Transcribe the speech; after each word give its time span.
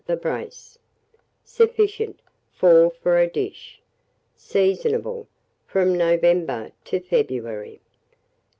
the 0.07 0.15
brace. 0.17 0.79
Sufficient, 1.43 2.19
4 2.53 2.89
for 2.89 3.19
a 3.19 3.27
dish. 3.27 3.79
Seasonable 4.35 5.27
from 5.67 5.95
November 5.95 6.71
to 6.85 6.99
February. 6.99 7.79